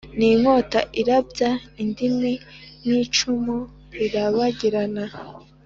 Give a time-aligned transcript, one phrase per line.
[0.17, 1.51] n’inkota irabya
[1.81, 2.33] indimi
[2.87, 3.57] n’icumu
[3.97, 5.03] rirabagirana